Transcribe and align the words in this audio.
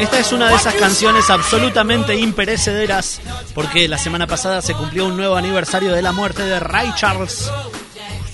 Esta 0.00 0.18
es 0.18 0.30
una 0.32 0.50
de 0.50 0.56
esas 0.56 0.74
canciones 0.74 1.30
absolutamente 1.30 2.14
imperecederas 2.16 3.18
porque 3.54 3.88
la 3.88 3.96
semana 3.96 4.26
pasada 4.26 4.60
se 4.60 4.74
cumplió 4.74 5.06
un 5.06 5.16
nuevo 5.16 5.36
aniversario 5.36 5.92
de 5.92 6.02
la 6.02 6.12
muerte 6.12 6.42
de 6.42 6.60
Ray 6.60 6.92
Charles. 6.96 7.50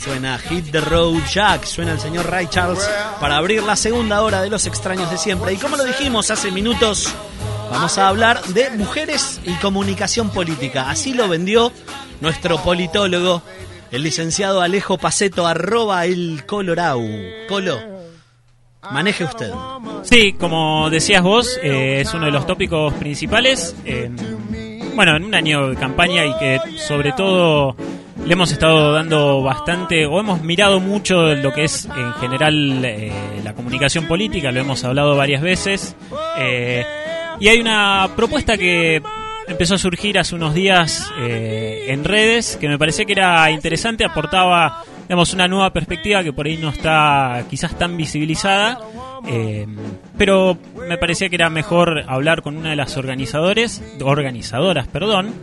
Suena 0.02 0.38
Hit 0.38 0.72
the 0.72 0.80
Road 0.80 1.22
Jack, 1.32 1.64
suena 1.64 1.92
el 1.92 2.00
señor 2.00 2.28
Ray 2.28 2.48
Charles 2.48 2.88
para 3.20 3.36
abrir 3.36 3.62
la 3.62 3.76
segunda 3.76 4.22
hora 4.22 4.42
de 4.42 4.50
Los 4.50 4.66
extraños 4.66 5.08
de 5.12 5.18
siempre. 5.18 5.52
Y 5.52 5.56
como 5.56 5.76
lo 5.76 5.84
dijimos 5.84 6.32
hace 6.32 6.50
minutos, 6.50 7.08
vamos 7.70 7.96
a 7.96 8.08
hablar 8.08 8.42
de 8.46 8.70
mujeres 8.70 9.40
y 9.44 9.54
comunicación 9.54 10.30
política. 10.30 10.90
Así 10.90 11.14
lo 11.14 11.28
vendió 11.28 11.72
nuestro 12.20 12.60
politólogo, 12.60 13.40
el 13.92 14.02
licenciado 14.02 14.62
Alejo 14.62 14.98
Paceto, 14.98 15.46
arroba 15.46 16.06
el 16.06 16.44
Colorau. 16.44 17.08
Colo, 17.48 18.01
Maneje 18.90 19.24
usted. 19.24 19.50
Sí, 20.02 20.32
como 20.32 20.90
decías 20.90 21.22
vos, 21.22 21.58
eh, 21.62 22.00
es 22.00 22.12
uno 22.14 22.26
de 22.26 22.32
los 22.32 22.46
tópicos 22.46 22.92
principales. 22.94 23.76
bueno, 24.94 25.16
en 25.16 25.24
un 25.24 25.34
año 25.34 25.68
de 25.68 25.76
campaña 25.76 26.26
y 26.26 26.36
que 26.38 26.58
sobre 26.78 27.12
todo 27.12 27.76
le 28.26 28.32
hemos 28.32 28.50
estado 28.50 28.92
dando 28.92 29.42
bastante, 29.42 30.06
o 30.06 30.18
hemos 30.18 30.42
mirado 30.42 30.80
mucho 30.80 31.34
lo 31.34 31.52
que 31.52 31.64
es 31.64 31.86
en 31.86 32.12
general 32.14 32.84
eh, 32.84 33.12
la 33.44 33.54
comunicación 33.54 34.06
política, 34.06 34.50
lo 34.50 34.60
hemos 34.60 34.82
hablado 34.84 35.16
varias 35.16 35.42
veces. 35.42 35.96
Eh, 36.38 36.84
y 37.38 37.48
hay 37.48 37.60
una 37.60 38.10
propuesta 38.16 38.58
que 38.58 39.00
empezó 39.46 39.76
a 39.76 39.78
surgir 39.78 40.18
hace 40.18 40.34
unos 40.34 40.54
días 40.54 41.10
en 41.18 42.04
redes 42.04 42.56
que 42.60 42.68
me 42.68 42.78
parecía 42.78 43.04
que 43.04 43.12
era 43.12 43.50
interesante, 43.50 44.04
aportaba 44.04 44.84
tenemos 45.12 45.34
una 45.34 45.46
nueva 45.46 45.70
perspectiva 45.74 46.24
que 46.24 46.32
por 46.32 46.46
ahí 46.46 46.56
no 46.56 46.70
está 46.70 47.44
quizás 47.50 47.76
tan 47.78 47.98
visibilizada, 47.98 48.78
eh, 49.28 49.66
pero 50.16 50.56
me 50.88 50.96
parecía 50.96 51.28
que 51.28 51.34
era 51.34 51.50
mejor 51.50 52.04
hablar 52.08 52.40
con 52.40 52.56
una 52.56 52.70
de 52.70 52.76
las 52.76 52.96
organizadores, 52.96 53.82
organizadoras, 54.02 54.88
perdón. 54.88 55.34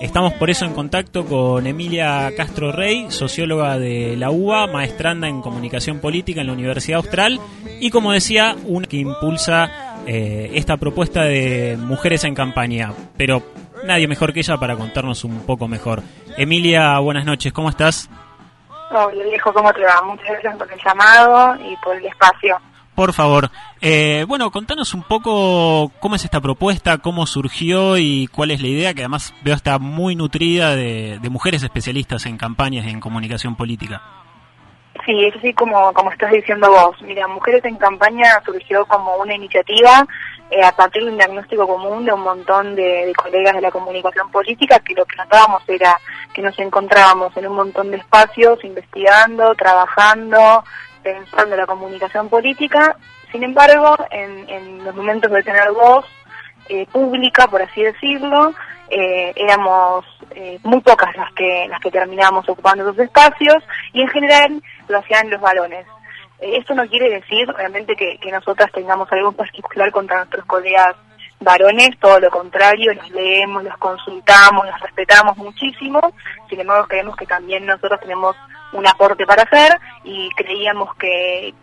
Estamos 0.00 0.32
por 0.32 0.48
eso 0.48 0.64
en 0.64 0.72
contacto 0.72 1.26
con 1.26 1.66
Emilia 1.66 2.32
Castro 2.38 2.72
Rey, 2.72 3.10
socióloga 3.10 3.78
de 3.78 4.16
la 4.16 4.30
UBA, 4.30 4.66
maestranda 4.68 5.28
en 5.28 5.42
comunicación 5.42 5.98
política 5.98 6.40
en 6.40 6.46
la 6.46 6.54
Universidad 6.54 6.96
Austral 6.96 7.38
y 7.80 7.90
como 7.90 8.12
decía, 8.12 8.56
una 8.64 8.86
que 8.86 8.96
impulsa 8.96 9.98
eh, 10.06 10.52
esta 10.54 10.78
propuesta 10.78 11.24
de 11.24 11.76
mujeres 11.78 12.24
en 12.24 12.34
campaña. 12.34 12.94
Pero 13.18 13.42
nadie 13.84 14.08
mejor 14.08 14.32
que 14.32 14.40
ella 14.40 14.56
para 14.56 14.74
contarnos 14.74 15.22
un 15.24 15.40
poco 15.40 15.68
mejor. 15.68 16.02
Emilia, 16.38 16.98
buenas 17.00 17.26
noches, 17.26 17.52
¿cómo 17.52 17.68
estás? 17.68 18.08
Hola 18.90 19.24
viejo, 19.24 19.52
¿cómo 19.52 19.72
te 19.72 19.82
va? 19.82 20.00
Muchas 20.02 20.28
gracias 20.28 20.56
por 20.56 20.72
el 20.72 20.80
llamado 20.82 21.56
y 21.62 21.76
por 21.76 21.96
el 21.96 22.06
espacio. 22.06 22.58
Por 22.94 23.12
favor, 23.12 23.50
eh, 23.80 24.24
bueno, 24.26 24.50
contanos 24.50 24.92
un 24.92 25.02
poco 25.02 25.92
cómo 26.00 26.16
es 26.16 26.24
esta 26.24 26.40
propuesta, 26.40 26.98
cómo 26.98 27.26
surgió 27.26 27.96
y 27.96 28.26
cuál 28.26 28.50
es 28.50 28.60
la 28.60 28.68
idea, 28.68 28.94
que 28.94 29.02
además 29.02 29.34
veo 29.42 29.54
está 29.54 29.78
muy 29.78 30.16
nutrida 30.16 30.74
de, 30.74 31.20
mujeres 31.30 31.62
especialistas 31.62 32.26
en 32.26 32.38
campañas 32.38 32.86
y 32.86 32.90
en 32.90 32.98
comunicación 32.98 33.54
política. 33.54 34.02
Sí, 35.06 35.24
es 35.24 35.36
así 35.36 35.52
como, 35.54 35.92
como 35.92 36.10
estás 36.10 36.32
diciendo 36.32 36.68
vos. 36.70 37.00
Mira, 37.02 37.28
Mujeres 37.28 37.64
en 37.66 37.76
Campaña 37.76 38.42
surgió 38.44 38.84
como 38.86 39.16
una 39.18 39.34
iniciativa 39.34 40.04
eh, 40.50 40.62
a 40.64 40.72
partir 40.72 41.04
de 41.04 41.10
un 41.10 41.18
diagnóstico 41.18 41.66
común 41.66 42.06
de 42.06 42.12
un 42.12 42.22
montón 42.22 42.74
de, 42.74 43.12
colegas 43.16 43.54
de 43.54 43.60
la 43.60 43.70
comunicación 43.70 44.30
política 44.30 44.78
que 44.78 44.94
lo 44.94 45.04
que 45.04 45.16
notábamos 45.16 45.62
era 45.68 45.98
que 46.32 46.40
nos 46.40 46.58
encontrábamos 46.58 47.36
en 47.36 47.48
un 47.48 47.56
montón 47.56 47.90
de 47.90 47.98
espacios 47.98 48.64
investigando, 48.64 49.54
trabajando, 49.54 50.64
pensando 51.02 51.54
la 51.54 51.66
comunicación 51.66 52.30
política. 52.30 52.96
Sin 53.30 53.42
embargo, 53.42 53.94
en, 54.10 54.82
los 54.84 54.94
momentos 54.94 55.30
de 55.30 55.42
tener 55.42 55.70
voz 55.72 56.06
eh, 56.70 56.86
pública, 56.90 57.46
por 57.46 57.60
así 57.60 57.82
decirlo, 57.82 58.54
eh, 58.88 59.34
éramos 59.36 60.06
muy 60.62 60.80
pocas 60.80 61.14
las 61.16 61.32
que 61.32 61.66
las 61.68 61.80
que 61.80 61.90
terminábamos 61.90 62.48
ocupando 62.48 62.84
esos 62.84 62.98
espacios 63.00 63.56
y 63.92 64.02
en 64.02 64.08
general 64.08 64.62
lo 64.88 64.98
hacían 64.98 65.28
los 65.28 65.40
varones. 65.40 65.84
Eh, 66.40 66.56
esto 66.58 66.74
no 66.74 66.86
quiere 66.88 67.10
decir 67.10 67.48
realmente 67.48 67.96
que, 67.96 68.18
nosotras 68.30 68.70
tengamos 68.72 69.10
algo 69.12 69.32
particular 69.32 69.90
contra 69.90 70.18
nuestros 70.18 70.44
colegas 70.44 70.96
varones, 71.40 71.90
todo 72.00 72.18
lo 72.18 72.30
contrario, 72.30 72.92
los 72.94 73.10
leemos, 73.10 73.62
los 73.62 73.76
consultamos, 73.78 74.66
los 74.66 74.80
respetamos 74.80 75.36
muchísimo, 75.36 76.00
sin 76.48 76.60
embargo 76.60 76.88
creemos 76.88 77.16
que 77.16 77.26
también 77.26 77.64
nosotros 77.64 78.00
tenemos 78.00 78.36
un 78.72 78.86
aporte 78.86 79.24
para 79.24 79.44
hacer 79.44 79.78
y 80.02 80.28
creíamos 80.30 80.94
que, 80.96 81.54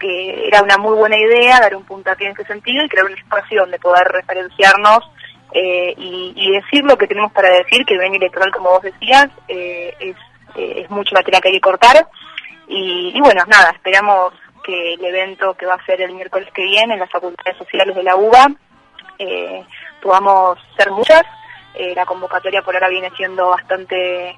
era 0.48 0.62
una 0.62 0.78
muy 0.78 0.96
buena 0.96 1.18
idea 1.18 1.60
dar 1.60 1.76
un 1.76 1.84
puntapié 1.84 2.28
en 2.28 2.34
ese 2.34 2.46
sentido 2.46 2.86
y 2.86 2.90
crear 2.90 3.06
un 3.06 3.18
espacio 3.18 3.62
donde 3.62 3.80
poder 3.80 4.08
referenciarnos 4.08 5.00
eh, 5.52 5.94
y, 5.98 6.52
decir 6.52 6.84
lo 6.84 6.98
que 6.98 7.08
tenemos 7.08 7.32
para 7.34 7.50
decir, 7.50 7.86
que 7.86 7.94
el 7.94 8.00
bien 8.00 8.16
electoral, 8.16 8.52
como 8.52 8.70
vos 8.70 8.82
decías, 8.82 9.28
eh, 9.48 9.94
es, 10.00 10.16
es 10.56 10.90
mucho 10.90 11.14
material 11.14 11.42
que 11.42 11.50
hay 11.50 11.56
que 11.56 11.62
cortar. 11.62 12.08
Y, 12.68 13.12
y 13.14 13.22
bueno, 13.22 13.44
nada, 13.48 13.72
esperamos 13.72 14.34
que 14.66 14.94
el 14.96 15.06
evento 15.06 15.54
que 15.54 15.68
va 15.68 15.76
a 15.76 15.86
ser 15.86 16.02
el 16.02 16.14
miércoles 16.14 16.50
que 16.54 16.64
viene 16.64 16.96
en 16.96 17.00
las 17.00 17.12
facultades 17.12 17.58
sociales 17.58 17.96
de 17.96 18.04
la 18.04 18.16
UBA 18.16 18.48
eh, 19.20 19.64
podamos 20.02 20.58
ser 20.76 20.92
muchas. 20.92 21.24
Eh, 21.76 21.94
la 21.94 22.06
convocatoria 22.06 22.62
por 22.62 22.74
ahora 22.74 22.90
viene 22.90 23.12
siendo 23.16 23.50
bastante 23.50 24.30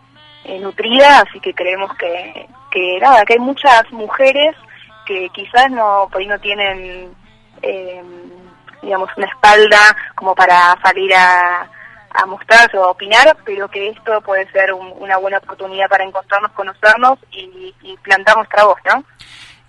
eh, 0.44 0.60
nutrida, 0.60 1.20
así 1.20 1.40
que 1.40 1.54
creemos 1.54 1.94
que, 1.96 2.48
que 2.72 3.00
nada, 3.00 3.24
que 3.26 3.34
hay 3.34 3.40
muchas 3.40 3.90
mujeres 3.92 4.56
que 5.06 5.30
quizás 5.30 5.70
no 5.72 6.10
por 6.12 6.20
ahí 6.22 6.28
no 6.28 6.40
tienen 6.40 7.16
digamos 8.82 9.10
una 9.18 9.26
espalda 9.26 9.78
como 10.16 10.36
para 10.36 10.78
salir 10.84 11.14
a, 11.16 11.68
a 12.12 12.26
mostrarse 12.26 12.78
o 12.78 12.84
a 12.84 12.92
opinar, 12.92 13.36
pero 13.44 13.68
que 13.70 13.90
esto 13.90 14.22
puede 14.22 14.50
ser 14.52 14.74
una 14.74 15.18
buena 15.18 15.40
oportunidad 15.40 15.90
para 15.90 16.04
encontrarnos, 16.04 16.52
conocernos 16.52 17.18
y, 17.32 17.74
y 17.82 17.98
plantar 17.98 18.38
nuestra 18.38 18.66
voz, 18.66 18.78
¿no? 18.86 19.04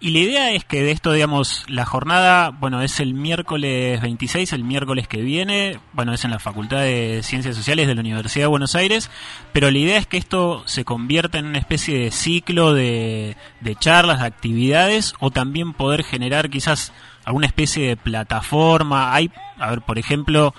Y 0.01 0.11
la 0.11 0.19
idea 0.21 0.53
es 0.53 0.65
que 0.65 0.85
de 0.85 0.93
esto, 0.93 1.13
digamos, 1.13 1.65
la 1.67 1.85
jornada, 1.85 2.51
bueno, 2.51 2.83
es 2.83 3.01
el 3.01 3.15
miércoles 3.15 4.01
26, 4.01 4.53
el 4.53 4.63
miércoles 4.63 5.09
que 5.09 5.23
viene, 5.23 5.81
bueno, 5.93 6.15
es 6.15 6.25
en 6.25 6.31
la 6.31 6.39
Facultad 6.39 6.83
de 6.83 7.21
Ciencias 7.25 7.57
Sociales 7.57 7.89
de 7.89 7.97
la 7.97 8.03
Universidad 8.03 8.45
de 8.45 8.49
Buenos 8.49 8.77
Aires, 8.77 9.11
pero 9.53 9.73
la 9.73 9.79
idea 9.79 9.99
es 9.99 10.07
que 10.07 10.17
esto 10.17 10.63
se 10.67 10.85
convierta 10.85 11.39
en 11.39 11.47
una 11.47 11.59
especie 11.59 11.99
de 11.99 12.13
ciclo 12.13 12.75
de, 12.75 13.37
de 13.61 13.75
charlas, 13.75 14.21
de 14.21 14.27
actividades, 14.27 15.15
o 15.19 15.33
también 15.33 15.73
poder 15.73 16.05
generar 16.05 16.49
quizás 16.49 16.93
alguna 17.25 17.49
especie 17.49 17.89
de 17.89 17.97
plataforma. 17.97 19.13
Hay, 19.15 19.33
a 19.59 19.71
ver, 19.71 19.83
por 19.83 19.99
ejemplo, 19.99 20.55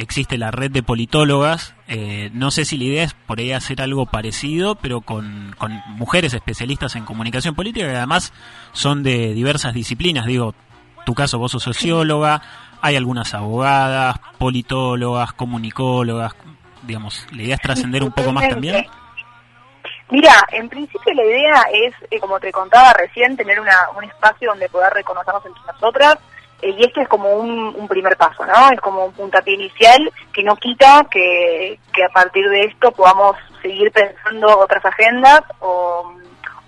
existe 0.00 0.38
la 0.38 0.50
red 0.50 0.70
de 0.70 0.82
politólogas. 0.82 1.74
Eh, 1.86 2.30
no 2.32 2.50
sé 2.50 2.64
si 2.64 2.78
la 2.78 2.84
idea 2.84 3.04
es 3.04 3.14
por 3.14 3.38
ahí 3.38 3.52
hacer 3.52 3.82
algo 3.82 4.06
parecido, 4.06 4.74
pero 4.76 5.02
con, 5.02 5.54
mujeres 5.88 6.32
especialistas 6.32 6.96
en 6.96 7.04
comunicación 7.04 7.54
política 7.54 7.86
que 7.86 7.96
además 7.96 8.32
son 8.72 9.02
de 9.02 9.34
diversas 9.34 9.74
disciplinas. 9.74 10.26
Digo, 10.26 10.54
tu 11.04 11.14
caso, 11.14 11.38
vos 11.38 11.52
sos 11.52 11.62
socióloga, 11.62 12.42
hay 12.80 12.96
algunas 12.96 13.34
abogadas, 13.34 14.16
politólogas, 14.38 15.32
comunicólogas. 15.34 16.34
Digamos, 16.82 17.26
¿la 17.32 17.42
idea 17.42 17.54
es 17.56 17.60
trascender 17.60 18.02
un 18.02 18.12
poco 18.12 18.32
más 18.32 18.48
también? 18.48 18.86
Mira, 20.10 20.34
en 20.50 20.68
principio 20.68 21.12
la 21.14 21.24
idea 21.24 21.62
es, 21.72 21.94
eh, 22.10 22.18
como 22.18 22.40
te 22.40 22.50
contaba 22.50 22.92
recién, 22.94 23.36
tener 23.36 23.60
una, 23.60 23.76
un 23.96 24.04
espacio 24.04 24.50
donde 24.50 24.68
poder 24.68 24.92
reconocernos 24.92 25.44
entre 25.46 25.62
nosotras 25.72 26.18
y 26.62 26.84
este 26.84 27.02
es 27.02 27.08
como 27.08 27.34
un, 27.34 27.88
primer 27.88 28.16
paso, 28.16 28.44
¿no? 28.44 28.70
Es 28.70 28.80
como 28.80 29.06
un 29.06 29.12
puntapié 29.12 29.54
inicial 29.54 30.12
que 30.32 30.42
no 30.42 30.56
quita 30.56 31.06
que, 31.10 31.78
a 32.04 32.12
partir 32.12 32.48
de 32.48 32.64
esto 32.64 32.92
podamos 32.92 33.36
seguir 33.62 33.90
pensando 33.90 34.58
otras 34.58 34.84
agendas 34.84 35.42
o, 35.60 36.12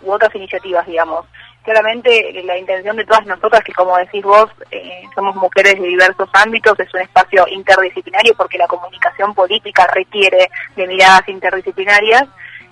u 0.03 0.13
otras 0.13 0.35
iniciativas, 0.35 0.87
digamos. 0.87 1.27
Claramente 1.63 2.43
la 2.45 2.59
intención 2.59 2.97
de 2.97 3.05
todas 3.05 3.25
nosotras, 3.25 3.63
que 3.63 3.73
como 3.73 3.97
decís 3.97 4.25
vos, 4.25 4.51
eh, 4.73 5.03
somos 5.15 5.37
mujeres 5.37 5.81
de 5.81 5.87
diversos 5.87 6.29
ámbitos, 6.33 6.79
es 6.81 6.93
un 6.93 7.01
espacio 7.01 7.47
interdisciplinario 7.49 8.35
porque 8.37 8.59
la 8.59 8.67
comunicación 8.67 9.33
política 9.33 9.87
requiere 9.95 10.51
de 10.75 10.87
miradas 10.89 11.29
interdisciplinarias. 11.29 12.25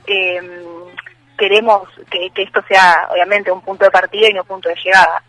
Eh, 0.06 0.40
queremos 1.38 1.88
que, 2.10 2.30
que 2.30 2.42
esto 2.42 2.62
sea 2.66 3.08
obviamente 3.10 3.52
un 3.52 3.60
punto 3.60 3.84
de 3.84 3.90
partida 3.92 4.28
y 4.28 4.32
no 4.32 4.42
un 4.42 4.48
punto 4.48 4.68
de 4.68 4.74
llegada. 4.74 5.22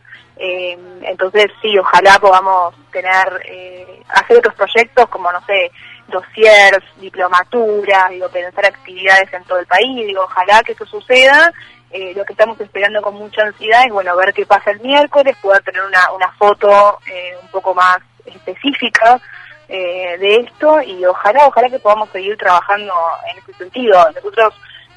Eh, 0.44 0.76
entonces, 1.04 1.52
sí, 1.62 1.78
ojalá 1.78 2.18
podamos 2.20 2.74
tener, 2.92 3.42
eh, 3.46 4.02
hacer 4.10 4.38
otros 4.38 4.56
proyectos 4.56 5.08
como, 5.10 5.32
no 5.32 5.40
sé, 5.46 5.72
dossiers, 6.08 6.84
diplomaturas, 6.98 8.10
digo, 8.10 8.28
pensar 8.30 8.66
actividades 8.66 9.32
en 9.34 9.44
todo 9.44 9.60
el 9.60 9.68
país, 9.68 10.08
digo, 10.08 10.24
ojalá 10.24 10.64
que 10.64 10.72
eso 10.72 10.86
suceda. 10.86 11.54
Eh, 11.92 12.14
lo 12.16 12.26
que 12.26 12.34
estamos 12.34 12.60
esperando 12.60 13.02
con 13.02 13.16
mucha 13.16 13.44
ansiedad 13.44 13.86
es, 13.86 13.92
bueno, 13.92 14.16
ver 14.16 14.34
qué 14.34 14.46
pasa 14.46 14.72
el 14.72 14.80
miércoles, 14.80 15.38
poder 15.42 15.62
tener 15.62 15.84
una, 15.84 16.12
una 16.12 16.32
foto 16.32 17.00
un 17.42 17.48
poco 17.50 17.76
más 17.76 17.98
específica 18.26 19.20
de 19.68 20.36
esto 20.36 20.82
y 20.82 21.06
ojalá, 21.06 21.48
ojalá 21.48 21.70
que 21.70 21.80
podamos 21.80 22.10
seguir 22.10 22.36
trabajando 22.38 22.94
en 23.30 23.38
ese 23.38 23.54
sentido. 23.54 24.06
Nosotros 24.16 24.54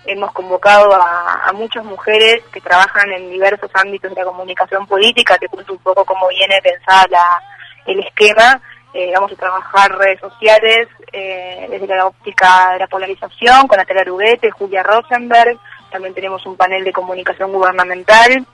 hemos 0.07 0.33
convocado 0.33 0.91
a, 0.93 1.53
muchas 1.55 1.85
mujeres 1.85 2.43
que 2.53 2.61
trabajan 2.61 3.11
en 3.13 3.31
diversos 3.31 3.71
ámbitos 3.75 4.11
de 4.11 4.21
la 4.21 4.27
comunicación 4.27 4.87
política, 4.87 5.39
te 5.39 5.49
cuento 5.49 5.73
un 5.73 5.79
poco 5.79 6.05
cómo 6.05 6.29
viene 6.29 6.61
pensada 6.63 7.07
la, 7.11 7.43
el 7.87 8.01
esquema, 8.01 8.61
Eh, 8.97 9.11
vamos 9.13 9.33
a 9.33 9.35
trabajar 9.35 9.91
redes 9.99 10.21
sociales 10.21 10.87
eh, 11.13 11.67
desde 11.69 11.97
la 11.97 12.07
óptica 12.07 12.75
de 12.75 12.79
la 12.79 12.87
polarización 12.87 13.67
con 13.67 13.77
Natalia 13.77 14.05
Ruguete, 14.05 14.53
Julia 14.53 14.85
Rosenberg. 14.85 15.59
También 15.91 16.15
tenemos 16.15 16.47
un 16.47 16.57
panel 16.57 16.85
de 16.85 16.93
comunicación 16.93 17.53
gubernamental 17.53 18.47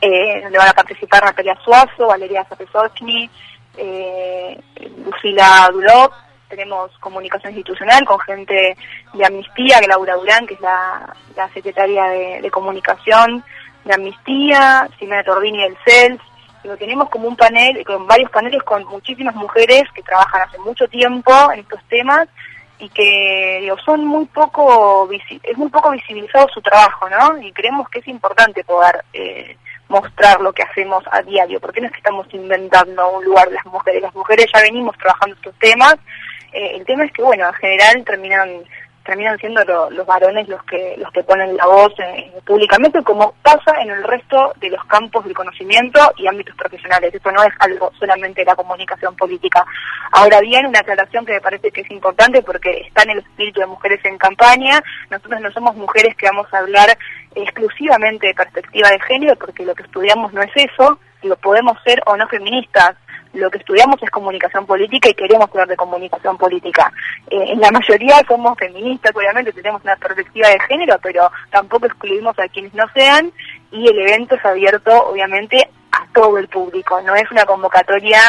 eh, 0.00 0.40
donde 0.42 0.58
van 0.58 0.68
a 0.68 0.72
participar 0.72 1.24
Natalia 1.24 1.56
Suazo, 1.64 2.08
Valeria 2.08 2.44
Zapesochny, 2.44 3.30
eh, 3.76 4.60
Lucila 5.04 5.68
Dulop. 5.72 6.12
Tenemos 6.48 6.90
comunicación 6.98 7.52
institucional 7.52 8.04
con 8.04 8.18
gente 8.20 8.76
de 9.14 9.24
Amnistía, 9.24 9.80
Laura 9.86 10.14
Durán, 10.16 10.46
que 10.46 10.54
es 10.54 10.60
la, 10.60 11.14
secretaria 11.52 12.04
de, 12.04 12.50
comunicación 12.50 13.44
de 13.84 13.94
Amnistía, 13.94 14.88
Simena 14.98 15.22
Tordini 15.22 15.62
del 15.62 15.76
CELS. 15.84 16.20
Lo 16.64 16.76
tenemos 16.76 17.08
como 17.10 17.28
un 17.28 17.36
panel, 17.36 17.84
con 17.84 18.06
varios 18.06 18.30
paneles 18.30 18.62
con 18.62 18.84
muchísimas 18.86 19.34
mujeres 19.34 19.84
que 19.94 20.02
trabajan 20.02 20.42
hace 20.42 20.58
mucho 20.58 20.88
tiempo 20.88 21.32
en 21.52 21.60
estos 21.60 21.82
temas 21.88 22.28
y 22.78 22.88
que 22.90 23.58
digo, 23.60 23.76
son 23.84 24.04
muy 24.04 24.26
poco 24.26 25.08
es 25.42 25.58
muy 25.58 25.68
poco 25.68 25.90
visibilizado 25.90 26.48
su 26.48 26.60
trabajo, 26.60 27.08
¿no? 27.08 27.38
Y 27.42 27.52
creemos 27.52 27.88
que 27.88 27.98
es 27.98 28.08
importante 28.08 28.62
poder 28.64 29.04
eh, 29.12 29.56
mostrar 29.88 30.40
lo 30.40 30.52
que 30.52 30.62
hacemos 30.62 31.02
a 31.10 31.22
diario, 31.22 31.60
porque 31.60 31.80
no 31.80 31.86
es 31.86 31.92
que 31.92 31.98
estamos 31.98 32.26
inventando 32.32 33.10
un 33.10 33.24
lugar 33.24 33.48
de 33.48 33.54
las 33.54 33.66
mujeres, 33.66 34.02
las 34.02 34.14
mujeres 34.14 34.46
ya 34.52 34.60
venimos 34.60 34.96
trabajando 34.98 35.34
estos 35.36 35.54
temas, 35.58 35.96
eh, 36.52 36.76
el 36.76 36.84
tema 36.84 37.04
es 37.04 37.12
que, 37.12 37.22
bueno, 37.22 37.46
en 37.46 37.54
general 37.54 38.04
terminan 38.04 38.64
terminan 39.08 39.38
siendo 39.38 39.64
los 39.90 40.06
varones 40.06 40.46
los 40.48 40.62
que 40.64 40.94
los 40.98 41.10
que 41.12 41.22
ponen 41.22 41.56
la 41.56 41.64
voz 41.64 41.94
eh, 41.98 42.30
públicamente, 42.44 43.02
como 43.02 43.32
pasa 43.42 43.80
en 43.80 43.88
el 43.88 44.04
resto 44.04 44.52
de 44.60 44.68
los 44.68 44.84
campos 44.84 45.24
del 45.24 45.32
conocimiento 45.32 45.98
y 46.18 46.26
ámbitos 46.26 46.54
profesionales. 46.56 47.14
Eso 47.14 47.32
no 47.32 47.42
es 47.42 47.54
algo 47.58 47.90
solamente 47.98 48.42
de 48.42 48.44
la 48.44 48.54
comunicación 48.54 49.16
política. 49.16 49.64
Ahora 50.12 50.40
bien, 50.42 50.66
una 50.66 50.80
aclaración 50.80 51.24
que 51.24 51.32
me 51.32 51.40
parece 51.40 51.70
que 51.70 51.80
es 51.80 51.90
importante 51.90 52.42
porque 52.42 52.82
está 52.86 53.04
en 53.04 53.12
el 53.12 53.18
espíritu 53.20 53.60
de 53.60 53.66
mujeres 53.66 54.04
en 54.04 54.18
campaña. 54.18 54.78
Nosotros 55.08 55.40
no 55.40 55.50
somos 55.52 55.74
mujeres 55.74 56.14
que 56.14 56.26
vamos 56.26 56.46
a 56.52 56.58
hablar 56.58 56.98
exclusivamente 57.34 58.26
de 58.26 58.34
perspectiva 58.34 58.90
de 58.90 59.00
género, 59.00 59.36
porque 59.36 59.64
lo 59.64 59.74
que 59.74 59.84
estudiamos 59.84 60.34
no 60.34 60.42
es 60.42 60.52
eso. 60.54 60.98
Digo, 61.22 61.36
podemos 61.36 61.78
ser 61.82 62.02
o 62.04 62.14
no 62.14 62.28
feministas, 62.28 62.94
lo 63.32 63.50
que 63.50 63.58
estudiamos 63.58 64.02
es 64.02 64.10
comunicación 64.10 64.66
política 64.66 65.08
y 65.08 65.14
queremos 65.14 65.48
hablar 65.50 65.68
de 65.68 65.76
comunicación 65.76 66.36
política. 66.36 66.92
Eh, 67.30 67.52
en 67.52 67.60
la 67.60 67.70
mayoría 67.70 68.22
somos 68.26 68.56
feministas, 68.58 69.14
obviamente 69.14 69.52
tenemos 69.52 69.82
una 69.84 69.96
perspectiva 69.96 70.48
de 70.48 70.60
género, 70.60 70.98
pero 71.02 71.30
tampoco 71.50 71.86
excluimos 71.86 72.38
a 72.38 72.48
quienes 72.48 72.74
no 72.74 72.84
sean 72.94 73.32
y 73.70 73.88
el 73.88 73.98
evento 73.98 74.34
es 74.34 74.44
abierto, 74.44 74.92
obviamente, 75.08 75.68
a 75.92 76.06
todo 76.12 76.38
el 76.38 76.48
público. 76.48 77.00
No 77.02 77.14
es 77.14 77.30
una 77.30 77.44
convocatoria 77.44 78.20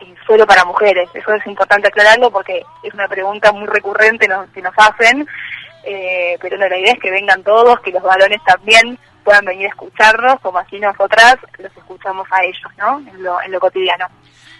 eh, 0.00 0.14
solo 0.26 0.46
para 0.46 0.64
mujeres. 0.64 1.08
Eso 1.14 1.32
es 1.34 1.46
importante 1.46 1.88
aclararlo 1.88 2.30
porque 2.30 2.62
es 2.82 2.94
una 2.94 3.08
pregunta 3.08 3.52
muy 3.52 3.66
recurrente 3.66 4.28
que 4.52 4.62
nos 4.62 4.74
hacen. 4.76 5.26
Eh, 5.88 6.36
pero 6.40 6.56
la 6.56 6.66
idea 6.66 6.94
es 6.94 6.98
que 6.98 7.12
vengan 7.12 7.44
todos, 7.44 7.78
que 7.80 7.92
los 7.92 8.02
varones 8.02 8.42
también 8.44 8.98
puedan 9.22 9.44
venir 9.44 9.66
a 9.66 9.70
escucharnos, 9.70 10.40
como 10.40 10.58
así 10.58 10.80
nosotras 10.80 11.36
los 11.58 11.76
escuchamos 11.76 12.26
a 12.30 12.44
ellos, 12.44 12.72
¿no? 12.76 12.98
En 12.98 13.22
lo, 13.22 13.40
en 13.40 13.52
lo 13.52 13.60
cotidiano. 13.60 14.06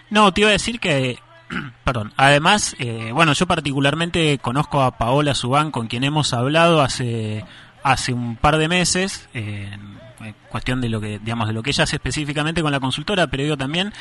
No, 0.09 0.33
te 0.33 0.41
iba 0.41 0.49
a 0.49 0.53
decir 0.53 0.79
que, 0.79 1.19
perdón, 1.83 2.13
además, 2.17 2.75
eh, 2.79 3.11
bueno, 3.13 3.33
yo 3.33 3.47
particularmente 3.47 4.37
conozco 4.39 4.81
a 4.81 4.97
Paola 4.97 5.33
Subán, 5.35 5.71
con 5.71 5.87
quien 5.87 6.03
hemos 6.03 6.33
hablado 6.33 6.81
hace, 6.81 7.45
hace 7.83 8.13
un 8.13 8.35
par 8.35 8.57
de 8.57 8.67
meses, 8.67 9.29
en 9.33 9.97
cuestión 10.49 10.81
de 10.81 10.89
lo 10.89 10.99
que, 10.99 11.19
digamos, 11.19 11.47
de 11.47 11.53
lo 11.53 11.63
que 11.63 11.69
ella 11.71 11.83
hace 11.83 11.97
específicamente 11.97 12.61
con 12.61 12.71
la 12.71 12.79
consultora, 12.79 13.27
pero 13.27 13.43
digo 13.43 13.57
también, 13.57 13.93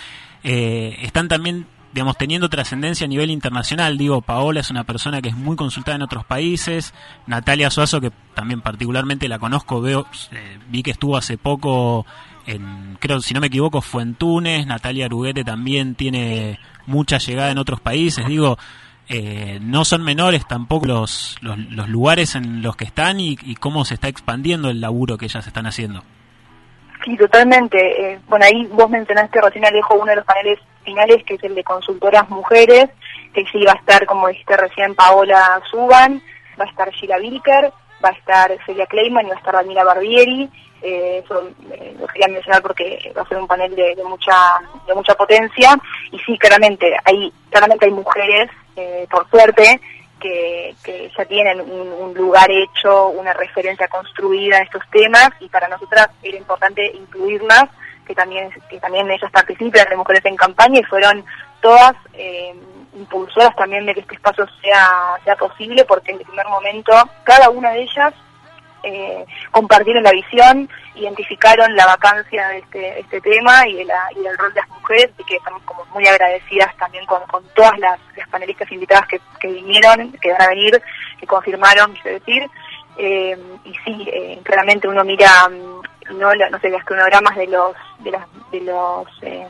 eh, 0.42 0.96
están 1.02 1.28
también 1.28 1.66
digamos, 1.92 2.18
teniendo 2.18 2.50
trascendencia 2.50 3.06
a 3.06 3.08
nivel 3.08 3.30
internacional. 3.30 3.96
Digo, 3.96 4.20
Paola 4.20 4.60
es 4.60 4.70
una 4.70 4.84
persona 4.84 5.22
que 5.22 5.30
es 5.30 5.36
muy 5.36 5.56
consultada 5.56 5.96
en 5.96 6.02
otros 6.02 6.26
países. 6.26 6.92
Natalia 7.26 7.70
Suazo, 7.70 8.02
que 8.02 8.12
también 8.34 8.60
particularmente 8.60 9.28
la 9.28 9.38
conozco, 9.38 9.80
veo, 9.80 10.06
eh, 10.30 10.58
vi 10.68 10.82
que 10.82 10.90
estuvo 10.90 11.16
hace 11.16 11.38
poco 11.38 12.04
en, 12.46 12.96
creo, 13.00 13.20
si 13.20 13.34
no 13.34 13.40
me 13.40 13.48
equivoco, 13.48 13.80
fue 13.80 14.02
en 14.02 14.14
Túnez. 14.14 14.66
Natalia 14.66 15.06
Aruguete 15.06 15.44
también 15.44 15.94
tiene 15.94 16.58
mucha 16.86 17.18
llegada 17.18 17.50
en 17.50 17.58
otros 17.58 17.80
países. 17.80 18.26
Digo, 18.26 18.56
eh, 19.08 19.58
no 19.62 19.84
son 19.84 20.02
menores 20.02 20.46
tampoco 20.46 20.86
los, 20.86 21.36
los, 21.40 21.88
lugares 21.88 22.34
en 22.34 22.62
los 22.62 22.76
que 22.76 22.84
están 22.84 23.20
y, 23.20 23.36
cómo 23.56 23.84
se 23.84 23.94
está 23.94 24.08
expandiendo 24.08 24.68
el 24.68 24.80
laburo 24.80 25.16
que 25.16 25.26
ellas 25.26 25.46
están 25.46 25.66
haciendo. 25.66 26.02
Sí, 27.04 27.16
totalmente. 27.16 27.78
Eh, 27.78 28.18
bueno, 28.28 28.46
ahí 28.46 28.66
vos 28.66 28.90
mencionaste 28.90 29.40
recién 29.40 29.64
Alejo 29.64 29.94
uno 29.94 30.06
de 30.06 30.16
los 30.16 30.24
paneles 30.24 30.58
finales, 30.84 31.22
que 31.24 31.34
es 31.34 31.44
el 31.44 31.54
de 31.54 31.62
consultoras 31.62 32.28
mujeres, 32.30 32.90
que 33.32 33.44
sí 33.52 33.62
va 33.64 33.72
a 33.72 33.76
estar, 33.76 34.06
como 34.06 34.28
dijiste 34.28 34.56
recién, 34.56 34.94
Paola 34.94 35.60
Suban, 35.70 36.20
va 36.58 36.64
a 36.64 36.68
estar 36.68 36.90
Sheila 36.90 37.18
Wilker, 37.18 37.72
va 38.04 38.08
a 38.08 38.12
estar 38.12 38.50
Celia 38.66 38.86
Kleiman 38.86 39.26
y 39.26 39.28
va 39.28 39.34
a 39.36 39.38
estar 39.38 39.54
Daniela 39.54 39.84
Barbieri. 39.84 40.50
Eh, 40.82 41.22
eso 41.24 41.48
eh, 41.72 41.96
lo 41.98 42.06
quería 42.06 42.28
mencionar 42.28 42.62
porque 42.62 43.12
va 43.16 43.22
a 43.22 43.28
ser 43.28 43.38
un 43.38 43.46
panel 43.46 43.74
de, 43.74 43.96
mucha 44.04 44.34
de 44.86 44.94
mucha 44.94 45.14
potencia. 45.14 45.76
Y 46.12 46.18
sí 46.20 46.38
claramente 46.38 46.94
hay 47.04 47.32
claramente 47.50 47.86
hay 47.86 47.92
mujeres 47.92 48.50
eh, 48.76 49.06
por 49.10 49.28
suerte 49.30 49.80
que, 50.20 50.74
ya 51.16 51.24
tienen 51.26 51.60
un, 51.60 52.14
lugar 52.14 52.50
hecho 52.50 53.08
una 53.08 53.32
referencia 53.32 53.88
construida 53.88 54.58
en 54.58 54.64
estos 54.64 54.82
temas. 54.90 55.30
Y 55.40 55.48
para 55.48 55.68
nosotras 55.68 56.08
era 56.22 56.36
importante 56.36 56.84
incluirlas 56.94 57.64
que 58.06 58.14
también 58.14 58.50
que 58.68 58.78
también 58.78 59.10
ellas 59.10 59.30
participan 59.30 59.88
de 59.88 59.96
Mujeres 59.96 60.24
en 60.24 60.36
Campaña 60.36 60.80
y 60.80 60.84
fueron 60.84 61.24
todas 61.60 61.94
eh, 62.14 62.54
impulsoras 62.94 63.54
también 63.56 63.84
de 63.86 63.94
que 63.94 64.00
este 64.00 64.14
espacio 64.14 64.46
sea, 64.62 65.16
sea 65.24 65.36
posible 65.36 65.84
porque 65.84 66.12
en 66.12 66.18
el 66.18 66.24
primer 66.24 66.46
momento 66.46 66.92
cada 67.24 67.50
una 67.50 67.70
de 67.70 67.82
ellas 67.82 68.14
eh, 68.86 69.24
compartieron 69.50 70.02
la 70.04 70.12
visión, 70.12 70.68
identificaron 70.94 71.74
la 71.74 71.86
vacancia 71.86 72.48
de 72.48 72.58
este, 72.58 73.00
este 73.00 73.20
tema 73.20 73.66
y, 73.66 73.84
la, 73.84 74.08
y 74.14 74.24
el 74.24 74.38
rol 74.38 74.54
de 74.54 74.60
las 74.60 74.68
mujeres 74.68 75.10
y 75.18 75.24
que 75.24 75.36
estamos 75.36 75.62
como 75.64 75.84
muy 75.86 76.06
agradecidas 76.06 76.74
también 76.76 77.04
con, 77.06 77.20
todas 77.54 77.78
las, 77.78 77.98
panelistas 78.30 78.70
invitadas 78.70 79.06
que, 79.08 79.48
vinieron, 79.48 80.12
que 80.12 80.32
van 80.32 80.42
a 80.42 80.48
venir, 80.48 80.82
que 81.18 81.26
confirmaron, 81.26 81.94
quise 81.94 82.10
decir. 82.10 82.48
Eh, 82.98 83.36
y 83.64 83.74
sí, 83.84 84.08
eh, 84.10 84.40
claramente 84.42 84.88
uno 84.88 85.04
mira 85.04 85.48
mm, 85.48 86.14
no, 86.14 86.34
no 86.34 86.60
sé, 86.60 86.70
los 86.70 86.84
cronogramas 86.84 87.36
de 87.36 87.46
los, 87.46 87.74
de, 87.98 88.18
de 88.52 88.60
los 88.60 89.06
eh, 89.22 89.46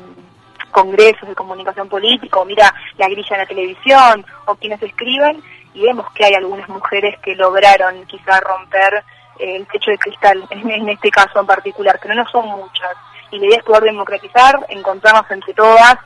congresos 0.71 1.29
de 1.29 1.35
comunicación 1.35 1.89
política, 1.89 2.39
o 2.39 2.45
mira 2.45 2.75
la 2.99 3.09
grilla 3.09 3.37
en 3.37 3.39
la 3.39 3.47
televisión, 3.47 4.27
o 4.47 4.55
quienes 4.57 4.83
escriben, 4.83 5.43
y 5.75 5.83
vemos 5.83 6.11
que 6.13 6.25
hay 6.25 6.35
algunas 6.35 6.69
mujeres 6.69 7.19
que 7.21 7.35
lograron 7.35 8.05
quizá 8.07 8.41
romper 8.41 9.05
el 9.39 9.67
techo 9.67 9.91
de 9.91 9.99
cristal, 9.99 10.47
en, 10.51 10.89
este 10.89 11.11
caso 11.11 11.41
en 11.41 11.47
particular, 11.47 11.99
que 12.01 12.09
no 12.09 12.27
son 12.29 12.47
muchas. 12.49 12.91
Y 13.31 13.39
la 13.39 13.47
idea 13.47 13.59
es 13.59 13.65
poder 13.65 13.85
democratizar, 13.85 14.65
encontrarnos 14.69 15.31
entre 15.31 15.53
todas, 15.55 15.97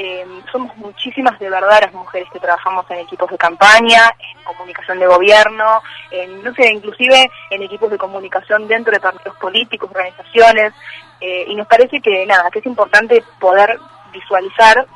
eh, 0.00 0.24
somos 0.52 0.76
muchísimas 0.76 1.36
de 1.40 1.50
verdad 1.50 1.80
las 1.82 1.92
mujeres 1.92 2.28
que 2.32 2.38
trabajamos 2.38 2.88
en 2.88 2.98
equipos 2.98 3.28
de 3.30 3.36
campaña, 3.36 4.14
en 4.20 4.44
comunicación 4.44 5.00
de 5.00 5.08
gobierno, 5.08 5.82
en, 6.12 6.44
no 6.44 6.54
sé, 6.54 6.70
inclusive 6.72 7.28
en 7.50 7.62
equipos 7.62 7.90
de 7.90 7.98
comunicación 7.98 8.68
dentro 8.68 8.92
de 8.92 9.00
partidos 9.00 9.36
políticos, 9.38 9.90
organizaciones, 9.90 10.72
eh, 11.20 11.46
y 11.48 11.54
nos 11.56 11.66
parece 11.66 12.00
que 12.00 12.24
nada, 12.26 12.48
que 12.48 12.60
es 12.60 12.66
importante 12.66 13.24
poder 13.40 13.76
visualizar, 14.12 14.86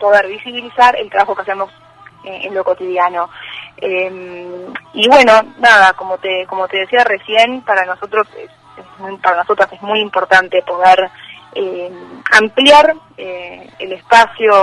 poder 0.00 0.26
visibilizar 0.26 0.96
el 0.96 1.08
trabajo 1.08 1.36
que 1.36 1.42
hacemos 1.42 1.70
eh, 2.24 2.40
en 2.42 2.52
lo 2.52 2.64
cotidiano. 2.64 3.30
Y 3.82 5.08
bueno, 5.08 5.32
nada, 5.58 5.92
como 5.94 6.18
te, 6.18 6.46
como 6.46 6.68
te 6.68 6.80
decía 6.80 7.04
recién, 7.04 7.62
para 7.62 7.84
nosotros 7.84 8.26
para 9.22 9.38
nosotras 9.38 9.72
es 9.72 9.82
muy 9.82 10.00
importante 10.00 10.62
poder 10.62 11.10
eh, 11.54 11.90
ampliar 12.32 12.94
eh, 13.16 13.68
el 13.78 13.92
espacio 13.92 14.54